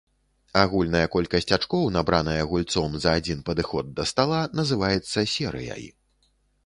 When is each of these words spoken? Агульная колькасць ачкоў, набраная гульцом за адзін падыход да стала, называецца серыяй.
Агульная 0.61 1.09
колькасць 1.15 1.53
ачкоў, 1.57 1.83
набраная 1.97 2.47
гульцом 2.53 2.97
за 3.03 3.13
адзін 3.21 3.45
падыход 3.51 3.93
да 4.01 4.09
стала, 4.13 4.39
называецца 4.61 5.29
серыяй. 5.37 5.85